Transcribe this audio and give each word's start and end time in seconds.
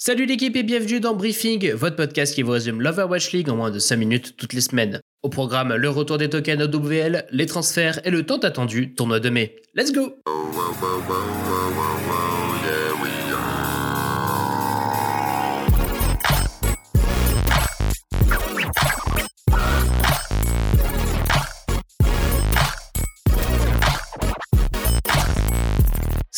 Salut 0.00 0.26
l'équipe 0.26 0.54
et 0.54 0.62
bienvenue 0.62 1.00
dans 1.00 1.12
Briefing, 1.12 1.72
votre 1.72 1.96
podcast 1.96 2.32
qui 2.32 2.42
vous 2.42 2.52
résume 2.52 2.80
l'Overwatch 2.80 3.32
League 3.32 3.50
en 3.50 3.56
moins 3.56 3.72
de 3.72 3.80
5 3.80 3.96
minutes 3.96 4.36
toutes 4.36 4.52
les 4.52 4.60
semaines. 4.60 5.00
Au 5.24 5.28
programme, 5.28 5.74
le 5.74 5.90
retour 5.90 6.18
des 6.18 6.30
tokens 6.30 6.62
OWL, 6.72 7.26
les 7.32 7.46
transferts 7.46 7.98
et 8.06 8.10
le 8.10 8.24
tant 8.24 8.38
attendu 8.38 8.94
tournoi 8.94 9.18
de 9.18 9.28
mai. 9.28 9.56
Let's 9.74 9.92
go 9.92 10.14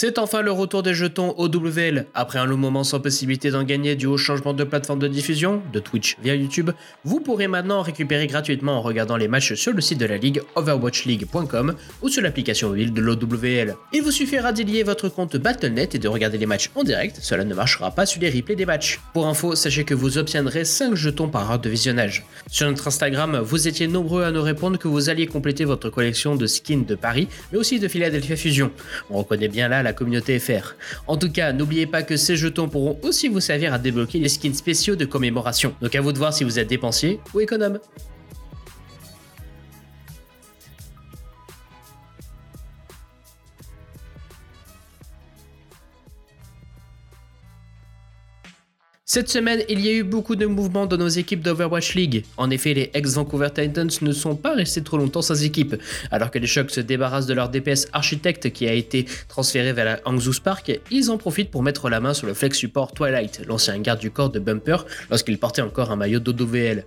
C'est 0.03 0.19
enfin 0.19 0.41
le 0.41 0.51
retour 0.51 0.83
des 0.83 0.95
jetons 0.95 1.35
OWL. 1.37 2.07
Après 2.15 2.39
un 2.39 2.47
long 2.47 2.57
moment 2.57 2.85
sans 2.85 3.01
possibilité 3.01 3.51
d'en 3.51 3.65
gagner 3.65 3.97
dû 3.97 4.07
au 4.07 4.17
changement 4.17 4.55
de 4.55 4.65
plateforme 4.65 4.99
de 4.99 5.09
diffusion, 5.09 5.61
de 5.75 5.79
Twitch 5.79 6.17
via 6.23 6.35
YouTube, 6.35 6.71
vous 7.05 7.21
pourrez 7.21 7.49
maintenant 7.49 7.83
récupérer 7.83 8.27
gratuitement 8.27 8.79
en 8.79 8.81
regardant 8.81 9.19
les 9.19 9.29
matchs 9.29 9.53
sur 9.53 9.75
le 9.75 9.83
site 9.83 9.99
de 9.99 10.07
la 10.07 10.17
ligue 10.17 10.41
overwatchleague.com 10.55 11.75
ou 12.01 12.09
sur 12.09 12.23
l'application 12.23 12.71
mobile 12.71 12.95
de 12.95 13.01
l'OWL. 13.03 13.77
Il 13.93 14.01
vous 14.01 14.11
suffira 14.11 14.53
d'y 14.53 14.65
lier 14.65 14.85
votre 14.85 15.11
compte 15.11 15.37
Battle.net 15.37 15.95
et 15.95 15.99
de 15.99 16.09
regarder 16.09 16.39
les 16.39 16.47
matchs 16.47 16.71
en 16.77 16.83
direct, 16.83 17.19
cela 17.21 17.45
ne 17.45 17.53
marchera 17.53 17.91
pas 17.91 18.07
sur 18.07 18.23
les 18.23 18.31
replays 18.31 18.57
des 18.57 18.65
matchs. 18.65 19.01
Pour 19.13 19.27
info, 19.27 19.55
sachez 19.55 19.85
que 19.85 19.93
vous 19.93 20.17
obtiendrez 20.17 20.65
5 20.65 20.95
jetons 20.95 21.29
par 21.29 21.51
heure 21.51 21.59
de 21.59 21.69
visionnage. 21.69 22.25
Sur 22.51 22.67
notre 22.71 22.89
Instagram, 22.89 23.39
vous 23.41 23.69
étiez 23.69 23.87
nombreux 23.87 24.25
à 24.25 24.31
nous 24.31 24.41
répondre 24.41 24.79
que 24.79 24.89
vous 24.89 25.11
alliez 25.11 25.27
compléter 25.27 25.67
votre 25.67 25.91
collection 25.91 26.37
de 26.37 26.47
skins 26.47 26.87
de 26.87 26.95
Paris, 26.95 27.29
mais 27.53 27.59
aussi 27.59 27.79
de 27.79 27.87
Philadelphia 27.87 28.37
Fusion. 28.37 28.71
On 29.11 29.19
reconnaît 29.19 29.49
bien 29.49 29.69
là 29.69 29.83
la 29.83 29.90
communauté 29.93 30.39
FR. 30.39 30.75
En 31.07 31.17
tout 31.17 31.31
cas, 31.31 31.53
n'oubliez 31.53 31.87
pas 31.87 32.03
que 32.03 32.17
ces 32.17 32.37
jetons 32.37 32.69
pourront 32.69 32.99
aussi 33.03 33.29
vous 33.29 33.41
servir 33.41 33.75
à 33.75 33.79
débloquer 33.79 34.19
les 34.19 34.29
skins 34.29 34.55
spéciaux 34.55 34.97
de 34.97 35.05
commémoration. 35.05 35.75
Donc 35.81 35.95
à 35.95 36.01
vous 36.01 36.13
de 36.13 36.19
voir 36.19 36.33
si 36.33 36.45
vous 36.45 36.59
êtes 36.59 36.69
dépensier 36.69 37.21
ou 37.35 37.41
économe. 37.41 37.79
Cette 49.13 49.29
semaine, 49.29 49.65
il 49.69 49.85
y 49.85 49.89
a 49.89 49.93
eu 49.93 50.05
beaucoup 50.05 50.37
de 50.37 50.47
mouvements 50.47 50.87
dans 50.87 50.97
nos 50.97 51.09
équipes 51.09 51.43
d'Overwatch 51.43 51.97
League. 51.97 52.25
En 52.37 52.49
effet, 52.49 52.75
les 52.75 52.93
ex-Vancouver 52.95 53.49
Titans 53.53 53.91
ne 54.03 54.13
sont 54.13 54.37
pas 54.37 54.55
restés 54.55 54.85
trop 54.85 54.99
longtemps 54.99 55.21
sans 55.21 55.43
équipe. 55.43 55.75
Alors 56.13 56.31
que 56.31 56.39
les 56.39 56.47
Chocs 56.47 56.71
se 56.71 56.81
débarrassent 56.81 57.27
de 57.27 57.35
leur 57.35 57.49
DPS 57.49 57.89
Architect 57.93 58.53
qui 58.53 58.69
a 58.69 58.73
été 58.73 59.07
transféré 59.27 59.73
vers 59.73 59.85
la 59.85 60.01
Hangzhou 60.05 60.33
Spark, 60.33 60.79
ils 60.93 61.11
en 61.11 61.19
profitent 61.19 61.51
pour 61.51 61.65
mettre 61.65 61.91
la 61.91 61.99
main 61.99 62.15
sur 62.15 62.29
le 62.29 62.35
flex 62.35 62.57
support 62.57 62.93
Twilight, 62.93 63.43
l'ancien 63.49 63.77
garde 63.81 63.99
du 63.99 64.13
corps 64.13 64.31
de 64.31 64.39
Bumper 64.39 64.87
lorsqu'il 65.11 65.39
portait 65.39 65.63
encore 65.63 65.91
un 65.91 65.97
maillot 65.97 66.21
d'OWL. 66.21 66.85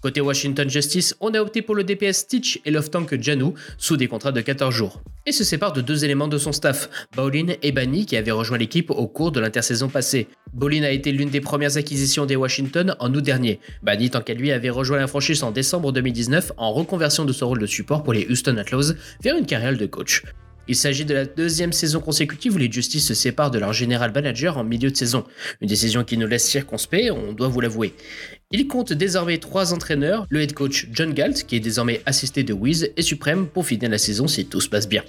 Côté 0.00 0.20
Washington 0.20 0.70
Justice, 0.70 1.16
on 1.20 1.34
a 1.34 1.40
opté 1.40 1.60
pour 1.60 1.74
le 1.74 1.82
DPS 1.82 2.18
Stitch 2.18 2.60
et 2.64 2.70
Love 2.70 2.90
Tank 2.90 3.20
Janu 3.20 3.54
sous 3.78 3.96
des 3.96 4.06
contrats 4.06 4.30
de 4.30 4.40
14 4.40 4.72
jours. 4.72 5.02
Et 5.26 5.32
se 5.32 5.42
sépare 5.44 5.72
de 5.72 5.80
deux 5.80 6.04
éléments 6.04 6.28
de 6.28 6.38
son 6.38 6.52
staff, 6.52 6.88
Bowlin 7.16 7.54
et 7.62 7.72
Bani 7.72 8.06
qui 8.06 8.16
avaient 8.16 8.30
rejoint 8.30 8.58
l'équipe 8.58 8.90
au 8.90 9.06
cours 9.08 9.32
de 9.32 9.40
l'intersaison 9.40 9.88
passée. 9.88 10.28
Bowlin 10.54 10.84
a 10.84 10.90
été 10.90 11.10
l'une 11.10 11.30
des 11.30 11.40
premières 11.40 11.76
acquisitions 11.76 12.26
des 12.26 12.36
Washington 12.36 12.94
en 13.00 13.12
août 13.12 13.22
dernier. 13.22 13.60
Bani, 13.82 14.10
tant 14.10 14.20
qu'à 14.20 14.34
lui, 14.34 14.52
avait 14.52 14.70
rejoint 14.70 14.98
la 14.98 15.08
franchise 15.08 15.42
en 15.42 15.50
décembre 15.50 15.92
2019 15.92 16.52
en 16.56 16.72
reconversion 16.72 17.24
de 17.24 17.32
son 17.32 17.48
rôle 17.48 17.60
de 17.60 17.66
support 17.66 18.02
pour 18.04 18.12
les 18.12 18.26
Houston 18.30 18.56
Outlaws 18.56 18.94
vers 19.22 19.36
une 19.36 19.46
carrière 19.46 19.76
de 19.76 19.86
coach. 19.86 20.22
Il 20.68 20.76
s'agit 20.76 21.06
de 21.06 21.14
la 21.14 21.24
deuxième 21.24 21.72
saison 21.72 22.00
consécutive 22.00 22.54
où 22.54 22.58
les 22.58 22.70
Justice 22.70 23.06
se 23.06 23.14
séparent 23.14 23.50
de 23.50 23.58
leur 23.58 23.72
général 23.72 24.12
manager 24.12 24.58
en 24.58 24.64
milieu 24.64 24.90
de 24.90 24.96
saison. 24.96 25.24
Une 25.62 25.68
décision 25.68 26.04
qui 26.04 26.18
nous 26.18 26.26
laisse 26.26 26.46
circonspect, 26.46 27.10
on 27.10 27.32
doit 27.32 27.48
vous 27.48 27.62
l'avouer. 27.62 27.94
Il 28.50 28.68
compte 28.68 28.92
désormais 28.92 29.38
trois 29.38 29.72
entraîneurs, 29.72 30.26
le 30.28 30.42
head 30.42 30.52
coach 30.52 30.88
John 30.92 31.14
Galt, 31.14 31.44
qui 31.46 31.56
est 31.56 31.60
désormais 31.60 32.02
assisté 32.04 32.42
de 32.42 32.52
Wiz, 32.52 32.90
et 32.96 33.02
Supreme 33.02 33.46
pour 33.46 33.66
finir 33.66 33.88
la 33.88 33.98
saison 33.98 34.26
si 34.26 34.44
tout 34.44 34.60
se 34.60 34.68
passe 34.68 34.88
bien. 34.88 35.02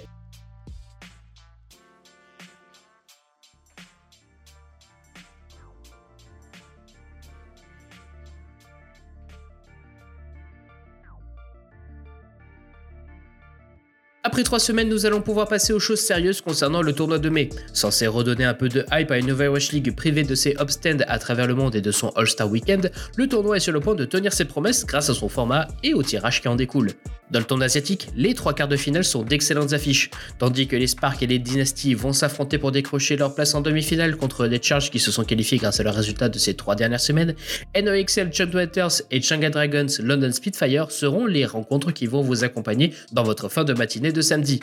Après 14.30 14.44
trois 14.44 14.60
semaines, 14.60 14.88
nous 14.88 15.06
allons 15.06 15.22
pouvoir 15.22 15.48
passer 15.48 15.72
aux 15.72 15.80
choses 15.80 15.98
sérieuses 15.98 16.40
concernant 16.40 16.82
le 16.82 16.92
tournoi 16.92 17.18
de 17.18 17.28
mai. 17.28 17.48
Censé 17.72 18.06
redonner 18.06 18.44
un 18.44 18.54
peu 18.54 18.68
de 18.68 18.84
hype 18.92 19.10
à 19.10 19.18
une 19.18 19.32
Overwatch 19.32 19.72
League 19.72 19.92
privée 19.96 20.22
de 20.22 20.36
ses 20.36 20.54
upstands 20.60 21.02
à 21.08 21.18
travers 21.18 21.48
le 21.48 21.56
monde 21.56 21.74
et 21.74 21.80
de 21.80 21.90
son 21.90 22.10
All-Star 22.10 22.48
Weekend, 22.48 22.92
le 23.16 23.26
tournoi 23.26 23.56
est 23.56 23.60
sur 23.60 23.72
le 23.72 23.80
point 23.80 23.96
de 23.96 24.04
tenir 24.04 24.32
ses 24.32 24.44
promesses 24.44 24.86
grâce 24.86 25.10
à 25.10 25.14
son 25.14 25.28
format 25.28 25.66
et 25.82 25.94
au 25.94 26.04
tirage 26.04 26.40
qui 26.42 26.46
en 26.46 26.54
découle. 26.54 26.92
Dans 27.30 27.38
le 27.38 27.44
tournoi 27.44 27.66
asiatique, 27.66 28.08
les 28.16 28.34
trois 28.34 28.54
quarts 28.54 28.66
de 28.66 28.76
finale 28.76 29.04
sont 29.04 29.22
d'excellentes 29.22 29.72
affiches, 29.72 30.10
tandis 30.38 30.66
que 30.66 30.74
les 30.74 30.88
Sparks 30.88 31.22
et 31.22 31.28
les 31.28 31.38
Dynasties 31.38 31.94
vont 31.94 32.12
s'affronter 32.12 32.58
pour 32.58 32.72
décrocher 32.72 33.16
leur 33.16 33.36
place 33.36 33.54
en 33.54 33.60
demi-finale 33.60 34.16
contre 34.16 34.46
les 34.46 34.60
Charges 34.60 34.90
qui 34.90 34.98
se 34.98 35.12
sont 35.12 35.22
qualifiés 35.22 35.58
grâce 35.58 35.78
à 35.78 35.84
leurs 35.84 35.94
résultats 35.94 36.28
de 36.28 36.38
ces 36.38 36.54
trois 36.54 36.74
dernières 36.74 37.00
semaines. 37.00 37.36
NOXL 37.80 38.32
Chunkwatters 38.32 39.02
et 39.12 39.22
Changa 39.22 39.48
Dragons 39.48 39.86
London 40.02 40.32
Spitfire 40.32 40.90
seront 40.90 41.24
les 41.24 41.46
rencontres 41.46 41.92
qui 41.92 42.06
vont 42.06 42.20
vous 42.20 42.42
accompagner 42.42 42.92
dans 43.12 43.22
votre 43.22 43.48
fin 43.48 43.62
de 43.62 43.74
matinée 43.74 44.10
de 44.10 44.19
samedi. 44.22 44.60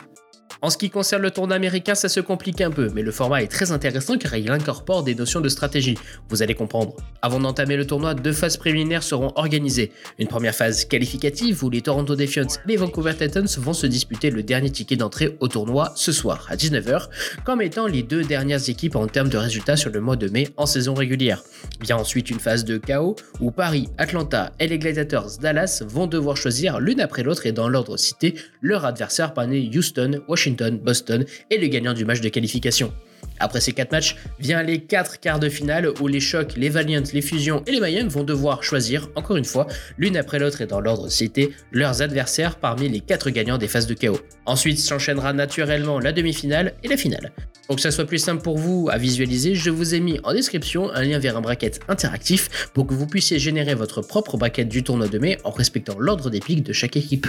En 0.60 0.70
ce 0.70 0.76
qui 0.76 0.90
concerne 0.90 1.22
le 1.22 1.30
tournoi 1.30 1.54
américain, 1.54 1.94
ça 1.94 2.08
se 2.08 2.18
complique 2.18 2.60
un 2.60 2.72
peu, 2.72 2.90
mais 2.92 3.02
le 3.02 3.12
format 3.12 3.44
est 3.44 3.46
très 3.46 3.70
intéressant 3.70 4.18
car 4.18 4.34
il 4.34 4.50
incorpore 4.50 5.04
des 5.04 5.14
notions 5.14 5.40
de 5.40 5.48
stratégie. 5.48 5.96
Vous 6.30 6.42
allez 6.42 6.54
comprendre. 6.54 6.96
Avant 7.22 7.38
d'entamer 7.38 7.76
le 7.76 7.86
tournoi, 7.86 8.14
deux 8.14 8.32
phases 8.32 8.56
préliminaires 8.56 9.04
seront 9.04 9.32
organisées. 9.36 9.92
Une 10.18 10.26
première 10.26 10.56
phase 10.56 10.84
qualificative 10.84 11.62
où 11.62 11.70
les 11.70 11.80
Toronto 11.80 12.16
Defiants 12.16 12.42
et 12.42 12.68
les 12.68 12.76
Vancouver 12.76 13.14
Titans 13.16 13.46
vont 13.58 13.72
se 13.72 13.86
disputer 13.86 14.30
le 14.30 14.42
dernier 14.42 14.70
ticket 14.70 14.96
d'entrée 14.96 15.36
au 15.38 15.46
tournoi 15.46 15.92
ce 15.94 16.10
soir 16.10 16.48
à 16.50 16.56
19h, 16.56 17.06
comme 17.44 17.62
étant 17.62 17.86
les 17.86 18.02
deux 18.02 18.24
dernières 18.24 18.68
équipes 18.68 18.96
en 18.96 19.06
termes 19.06 19.28
de 19.28 19.38
résultats 19.38 19.76
sur 19.76 19.90
le 19.90 20.00
mois 20.00 20.16
de 20.16 20.28
mai 20.28 20.48
en 20.56 20.66
saison 20.66 20.94
régulière. 20.94 21.44
Vient 21.82 21.98
ensuite 21.98 22.30
une 22.30 22.40
phase 22.40 22.64
de 22.64 22.78
chaos 22.78 23.14
où 23.38 23.52
Paris, 23.52 23.88
Atlanta 23.96 24.52
et 24.58 24.66
les 24.66 24.80
Gladiators 24.80 25.38
Dallas 25.40 25.84
vont 25.86 26.08
devoir 26.08 26.36
choisir 26.36 26.80
l'une 26.80 27.00
après 27.00 27.22
l'autre 27.22 27.46
et 27.46 27.52
dans 27.52 27.68
l'ordre 27.68 27.96
cité 27.96 28.34
leur 28.60 28.84
adversaire 28.84 29.34
parmi 29.34 29.70
Houston, 29.76 30.20
Washington 30.26 30.47
Boston 30.56 31.24
et 31.50 31.58
le 31.58 31.66
gagnant 31.68 31.94
du 31.94 32.04
match 32.04 32.20
de 32.20 32.28
qualification. 32.28 32.92
Après 33.40 33.60
ces 33.60 33.72
4 33.72 33.92
matchs, 33.92 34.16
vient 34.38 34.62
les 34.62 34.80
4 34.80 35.20
quarts 35.20 35.38
de 35.38 35.48
finale 35.48 35.92
où 36.00 36.08
les 36.08 36.20
Chocs, 36.20 36.56
les 36.56 36.68
Valiant, 36.68 37.02
les 37.12 37.22
Fusions 37.22 37.62
et 37.66 37.72
les 37.72 37.80
Mayhem 37.80 38.08
vont 38.08 38.24
devoir 38.24 38.62
choisir, 38.62 39.08
encore 39.14 39.36
une 39.36 39.44
fois, 39.44 39.66
l'une 39.96 40.16
après 40.16 40.38
l'autre 40.38 40.60
et 40.60 40.66
dans 40.66 40.80
l'ordre 40.80 41.08
cité, 41.08 41.52
leurs 41.72 42.02
adversaires 42.02 42.56
parmi 42.56 42.88
les 42.88 43.00
4 43.00 43.30
gagnants 43.30 43.58
des 43.58 43.68
phases 43.68 43.86
de 43.86 43.94
chaos. 43.94 44.20
Ensuite 44.46 44.78
s'enchaînera 44.78 45.32
naturellement 45.32 46.00
la 46.00 46.12
demi-finale 46.12 46.74
et 46.82 46.88
la 46.88 46.96
finale. 46.96 47.32
Pour 47.66 47.76
que 47.76 47.82
ça 47.82 47.90
soit 47.90 48.06
plus 48.06 48.18
simple 48.18 48.42
pour 48.42 48.58
vous 48.58 48.88
à 48.90 48.98
visualiser, 48.98 49.54
je 49.54 49.70
vous 49.70 49.94
ai 49.94 50.00
mis 50.00 50.18
en 50.24 50.32
description 50.32 50.90
un 50.90 51.02
lien 51.02 51.18
vers 51.18 51.36
un 51.36 51.40
bracket 51.40 51.80
interactif 51.88 52.70
pour 52.72 52.86
que 52.86 52.94
vous 52.94 53.06
puissiez 53.06 53.38
générer 53.38 53.74
votre 53.74 54.00
propre 54.02 54.36
bracket 54.36 54.68
du 54.68 54.82
tournoi 54.82 55.08
de 55.08 55.18
mai 55.18 55.38
en 55.44 55.50
respectant 55.50 55.98
l'ordre 55.98 56.30
des 56.30 56.40
pics 56.40 56.62
de 56.62 56.72
chaque 56.72 56.96
équipe. 56.96 57.26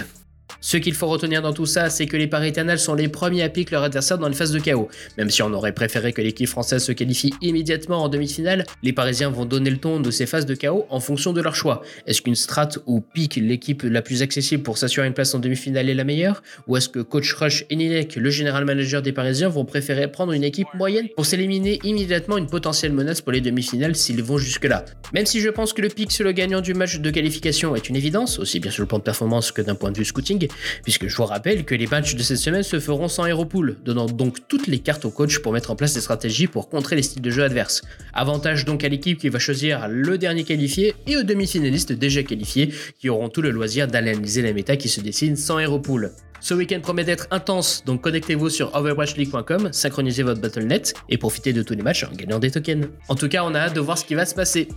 Ce 0.62 0.76
qu'il 0.76 0.94
faut 0.94 1.06
retenir 1.06 1.40
dans 1.40 1.54
tout 1.54 1.64
ça, 1.64 1.88
c'est 1.88 2.04
que 2.04 2.18
les 2.18 2.26
Paris 2.26 2.48
Eternals 2.48 2.78
sont 2.78 2.94
les 2.94 3.08
premiers 3.08 3.42
à 3.42 3.48
piquer 3.48 3.72
leur 3.72 3.82
adversaire 3.82 4.18
dans 4.18 4.28
une 4.28 4.34
phase 4.34 4.52
de 4.52 4.58
chaos. 4.58 4.88
Même 5.16 5.30
si 5.30 5.42
on 5.42 5.52
aurait 5.54 5.72
préféré 5.72 6.12
que 6.12 6.20
l'équipe 6.20 6.48
française 6.48 6.84
se 6.84 6.92
qualifie 6.92 7.32
immédiatement 7.40 8.04
en 8.04 8.08
demi-finale, 8.10 8.66
les 8.82 8.92
Parisiens 8.92 9.30
vont 9.30 9.46
donner 9.46 9.70
le 9.70 9.78
ton 9.78 10.00
de 10.00 10.10
ces 10.10 10.26
phases 10.26 10.44
de 10.44 10.54
chaos 10.54 10.84
en 10.90 11.00
fonction 11.00 11.32
de 11.32 11.40
leur 11.40 11.54
choix. 11.54 11.82
Est-ce 12.06 12.20
qu'une 12.20 12.34
strat 12.34 12.68
ou 12.86 13.00
pique 13.00 13.36
l'équipe 13.36 13.82
la 13.82 14.02
plus 14.02 14.20
accessible 14.20 14.62
pour 14.62 14.76
s'assurer 14.76 15.06
une 15.06 15.14
place 15.14 15.34
en 15.34 15.38
demi-finale 15.38 15.88
est 15.88 15.94
la 15.94 16.04
meilleure? 16.04 16.42
Ou 16.66 16.76
est-ce 16.76 16.90
que 16.90 17.00
Coach 17.00 17.32
Rush 17.32 17.64
et 17.70 17.76
Nilek, 17.76 18.16
le 18.16 18.28
général 18.28 18.66
manager 18.66 19.00
des 19.00 19.12
Parisiens, 19.12 19.48
vont 19.48 19.64
préférer 19.64 20.12
prendre 20.12 20.32
une 20.32 20.44
équipe 20.44 20.68
moyenne 20.74 21.08
pour 21.16 21.24
s'éliminer 21.24 21.78
immédiatement 21.84 22.36
une 22.36 22.48
potentielle 22.48 22.92
menace 22.92 23.22
pour 23.22 23.32
les 23.32 23.40
demi-finales 23.40 23.96
s'ils 23.96 24.22
vont 24.22 24.36
jusque-là? 24.36 24.84
Même 25.14 25.24
si 25.24 25.40
je 25.40 25.48
pense 25.48 25.72
que 25.72 25.80
le 25.80 25.88
pic 25.88 26.12
sur 26.12 26.24
le 26.24 26.32
gagnant 26.32 26.60
du 26.60 26.74
match 26.74 26.98
de 26.98 27.10
qualification 27.10 27.74
est 27.74 27.88
une 27.88 27.96
évidence, 27.96 28.38
aussi 28.38 28.60
bien 28.60 28.70
sur 28.70 28.82
le 28.82 28.88
plan 28.88 28.98
de 28.98 29.04
performance 29.04 29.52
que 29.52 29.62
d'un 29.62 29.74
point 29.74 29.90
de 29.90 29.96
vue 29.96 30.04
scouting, 30.04 30.49
puisque 30.82 31.08
je 31.08 31.16
vous 31.16 31.24
rappelle 31.24 31.64
que 31.64 31.74
les 31.74 31.86
matchs 31.86 32.14
de 32.14 32.22
cette 32.22 32.38
semaine 32.38 32.62
se 32.62 32.80
feront 32.80 33.08
sans 33.08 33.26
Aeropool, 33.26 33.76
donnant 33.84 34.06
donc 34.06 34.48
toutes 34.48 34.66
les 34.66 34.78
cartes 34.78 35.04
au 35.04 35.10
coach 35.10 35.38
pour 35.38 35.52
mettre 35.52 35.70
en 35.70 35.76
place 35.76 35.94
des 35.94 36.00
stratégies 36.00 36.46
pour 36.46 36.68
contrer 36.68 36.96
les 36.96 37.02
styles 37.02 37.22
de 37.22 37.30
jeu 37.30 37.42
adverses. 37.42 37.82
Avantage 38.12 38.64
donc 38.64 38.84
à 38.84 38.88
l'équipe 38.88 39.18
qui 39.18 39.28
va 39.28 39.38
choisir 39.38 39.88
le 39.88 40.18
dernier 40.18 40.44
qualifié 40.44 40.94
et 41.06 41.16
aux 41.16 41.22
demi-finalistes 41.22 41.92
déjà 41.92 42.22
qualifiés 42.22 42.72
qui 42.98 43.08
auront 43.08 43.28
tout 43.28 43.42
le 43.42 43.50
loisir 43.50 43.86
d'analyser 43.86 44.42
la 44.42 44.52
méta 44.52 44.76
qui 44.76 44.88
se 44.88 45.00
dessine 45.00 45.36
sans 45.36 45.58
Aeropool. 45.58 46.12
Ce 46.40 46.54
week-end 46.54 46.80
promet 46.80 47.04
d'être 47.04 47.26
intense, 47.30 47.84
donc 47.84 48.00
connectez-vous 48.00 48.48
sur 48.48 48.74
overwatchleague.com, 48.74 49.68
synchronisez 49.72 50.22
votre 50.22 50.40
BattleNet 50.40 50.94
et 51.10 51.18
profitez 51.18 51.52
de 51.52 51.62
tous 51.62 51.74
les 51.74 51.82
matchs 51.82 52.04
en 52.04 52.12
gagnant 52.12 52.38
des 52.38 52.50
tokens. 52.50 52.88
En 53.08 53.14
tout 53.14 53.28
cas, 53.28 53.44
on 53.44 53.54
a 53.54 53.58
hâte 53.58 53.74
de 53.74 53.80
voir 53.80 53.98
ce 53.98 54.06
qui 54.06 54.14
va 54.14 54.24
se 54.24 54.34
passer. 54.34 54.68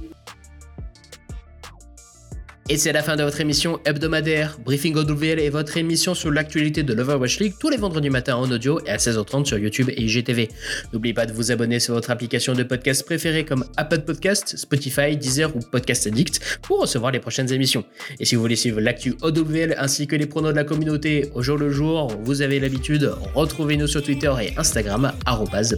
Et 2.70 2.78
c'est 2.78 2.94
la 2.94 3.04
fin 3.04 3.18
de 3.18 3.24
votre 3.24 3.42
émission 3.42 3.82
hebdomadaire. 3.84 4.58
Briefing 4.64 4.96
OWL 4.96 5.38
est 5.38 5.50
votre 5.50 5.76
émission 5.76 6.14
sur 6.14 6.32
l'actualité 6.32 6.82
de 6.82 6.94
l'Overwatch 6.94 7.40
League 7.40 7.56
tous 7.60 7.68
les 7.68 7.76
vendredis 7.76 8.10
matin 8.10 8.38
en 8.38 8.50
audio 8.50 8.80
et 8.86 8.90
à 8.90 8.96
16h30 8.96 9.44
sur 9.44 9.58
YouTube 9.58 9.90
et 9.90 10.02
IGTV. 10.02 10.48
N'oubliez 10.94 11.14
pas 11.14 11.26
de 11.26 11.34
vous 11.34 11.52
abonner 11.52 11.82
sur 11.82 11.94
votre 11.94 12.10
application 12.10 12.54
de 12.54 12.64
podcast 12.64 13.04
préférée 13.04 13.44
comme 13.44 13.66
Apple 13.76 14.00
Podcast, 14.00 14.56
Spotify, 14.56 15.18
Deezer 15.18 15.54
ou 15.54 15.60
Podcast 15.60 16.08
Addict 16.08 16.60
pour 16.62 16.80
recevoir 16.80 17.12
les 17.12 17.20
prochaines 17.20 17.52
émissions. 17.52 17.84
Et 18.22 18.24
si 18.24 18.36
vous 18.36 18.42
voulez 18.42 18.56
suivre 18.56 18.80
l'actu 18.80 19.16
OWL 19.22 19.76
ainsi 19.78 20.08
que 20.08 20.16
les 20.16 20.26
pronos 20.26 20.52
de 20.52 20.56
la 20.56 20.64
communauté 20.64 21.32
au 21.36 21.42
jour 21.42 21.58
le 21.58 21.70
jour, 21.70 22.16
vous 22.24 22.42
avez 22.42 22.62
l'habitude, 22.62 23.12
retrouvez-nous 23.36 23.88
sur 23.88 24.02
Twitter 24.02 24.32
et 24.42 24.58
Instagram, 24.58 25.12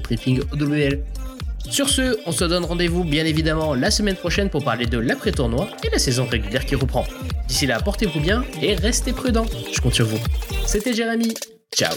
briefingowl. 0.03 0.45
Sur 1.69 1.89
ce, 1.89 2.17
on 2.25 2.31
se 2.31 2.45
donne 2.45 2.63
rendez-vous 2.63 3.03
bien 3.03 3.25
évidemment 3.25 3.73
la 3.73 3.91
semaine 3.91 4.15
prochaine 4.15 4.50
pour 4.50 4.63
parler 4.63 4.85
de 4.85 4.97
l'après-tournoi 4.97 5.67
et 5.83 5.89
la 5.89 6.00
saison 6.00 6.25
régulière 6.25 6.65
qui 6.65 6.75
reprend. 6.75 7.06
D'ici 7.47 7.65
là, 7.65 7.79
portez-vous 7.79 8.19
bien 8.19 8.44
et 8.62 8.75
restez 8.75 9.13
prudents. 9.13 9.45
Je 9.71 9.81
compte 9.81 9.94
sur 9.94 10.06
vous. 10.06 10.19
C'était 10.65 10.94
Jérémy. 10.94 11.33
Ciao. 11.75 11.95